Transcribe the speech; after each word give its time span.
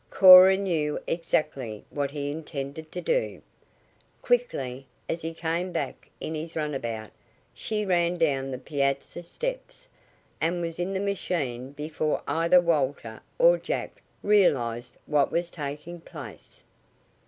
Cora 0.09 0.57
knew 0.57 0.97
exactly 1.05 1.85
what 1.91 2.09
he 2.09 2.31
intended 2.31 2.91
to 2.91 3.01
do. 3.01 3.43
Quickly, 4.23 4.87
as 5.07 5.21
he 5.21 5.31
came 5.31 5.71
back 5.71 6.09
in 6.19 6.33
his 6.33 6.55
runabout, 6.55 7.11
she 7.53 7.85
ran 7.85 8.17
down 8.17 8.49
the 8.49 8.57
piazza 8.57 9.21
steps, 9.21 9.87
and 10.41 10.59
was 10.59 10.79
in 10.79 10.93
the 10.95 10.99
machine 10.99 11.71
before 11.73 12.23
either 12.27 12.59
Walter 12.59 13.21
or 13.37 13.59
Jack 13.59 14.01
realized 14.23 14.97
what 15.05 15.31
was 15.31 15.51
taking 15.51 15.99
place. 16.01 16.63